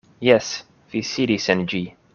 [0.27, 0.47] Jes;
[0.95, 1.85] vi sidis en ĝi.